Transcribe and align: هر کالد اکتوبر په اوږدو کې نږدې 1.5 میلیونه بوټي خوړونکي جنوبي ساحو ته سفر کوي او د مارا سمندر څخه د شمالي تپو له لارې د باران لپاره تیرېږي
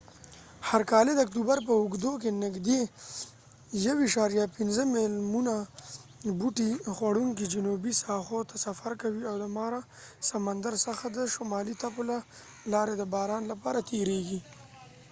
هر 0.69 0.81
کالد 0.91 1.17
اکتوبر 1.23 1.57
په 1.67 1.73
اوږدو 1.79 2.11
کې 2.21 2.39
نږدې 2.43 2.79
1.5 3.85 4.93
میلیونه 4.95 5.53
بوټي 6.39 6.69
خوړونکي 6.95 7.45
جنوبي 7.53 7.93
ساحو 8.03 8.39
ته 8.49 8.55
سفر 8.65 8.91
کوي 9.01 9.23
او 9.31 9.35
د 9.43 9.45
مارا 9.57 9.81
سمندر 10.29 10.73
څخه 10.85 11.05
د 11.17 11.17
شمالي 11.33 11.73
تپو 11.81 12.01
له 12.11 12.17
لارې 12.73 12.93
د 12.97 13.03
باران 13.13 13.43
لپاره 13.51 13.85
تیرېږي 13.89 14.39